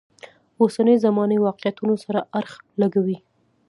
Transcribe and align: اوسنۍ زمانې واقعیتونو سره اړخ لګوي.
اوسنۍ 0.61 0.95
زمانې 1.05 1.37
واقعیتونو 1.45 1.95
سره 2.05 2.19
اړخ 2.39 2.53
لګوي. 2.81 3.17